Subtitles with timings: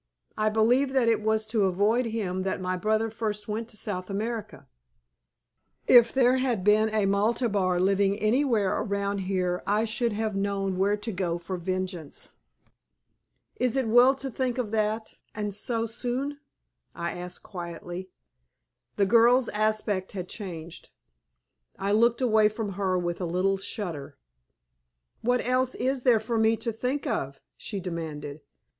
[0.35, 4.09] I believe that it was to avoid him that my brother first went to South
[4.09, 4.67] America.
[5.87, 10.97] If there had been a Maltabar living anywhere around here I should have known where
[10.97, 12.31] to go for vengeance."
[13.57, 16.39] "Is it well to think of that, and so soon?"
[16.95, 18.09] I asked, quietly.
[18.95, 20.89] The girl's aspect had changed.
[21.77, 24.17] I looked away from her with a little shudder.
[25.21, 28.41] "What else is there for me to think of?" she demanded.